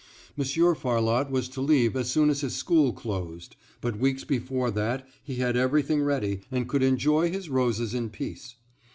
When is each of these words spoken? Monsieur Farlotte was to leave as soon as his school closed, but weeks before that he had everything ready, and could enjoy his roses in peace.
Monsieur 0.35 0.73
Farlotte 0.73 1.29
was 1.29 1.47
to 1.49 1.61
leave 1.61 1.95
as 1.95 2.09
soon 2.09 2.31
as 2.31 2.41
his 2.41 2.55
school 2.55 2.91
closed, 2.91 3.55
but 3.81 3.99
weeks 3.99 4.23
before 4.23 4.71
that 4.71 5.07
he 5.21 5.35
had 5.35 5.55
everything 5.55 6.01
ready, 6.01 6.39
and 6.49 6.67
could 6.67 6.81
enjoy 6.81 7.29
his 7.29 7.49
roses 7.49 7.93
in 7.93 8.09
peace. 8.09 8.55